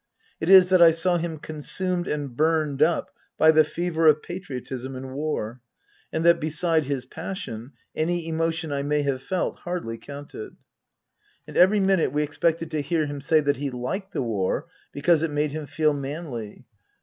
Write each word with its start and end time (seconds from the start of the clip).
It 0.39 0.49
is 0.49 0.69
that 0.69 0.81
I 0.81 0.89
saw 0.89 1.17
him 1.19 1.37
consumed 1.37 2.07
and 2.07 2.35
burned 2.35 2.81
up 2.81 3.11
by 3.37 3.51
the 3.51 3.63
fever 3.63 4.07
of 4.07 4.23
patriotism 4.23 4.95
and 4.95 5.11
war, 5.13 5.61
and 6.11 6.25
that 6.25 6.39
beside 6.39 6.85
his 6.85 7.05
passion 7.05 7.73
any 7.95 8.27
emotion 8.27 8.73
I 8.73 8.81
may 8.81 9.03
have 9.03 9.21
felt 9.21 9.59
hardly 9.59 9.99
counted. 9.99 10.55
And 11.47 11.55
every 11.55 11.79
minute 11.79 12.11
we 12.11 12.23
expected 12.23 12.71
to 12.71 12.81
hear 12.81 13.05
him 13.05 13.21
say 13.21 13.41
that 13.41 13.57
he 13.57 13.69
liked 13.69 14.11
the 14.11 14.23
War 14.23 14.65
because 14.91 15.21
it 15.21 15.29
made 15.29 15.51
him 15.51 15.67
feel 15.67 15.93
manly. 15.93 16.65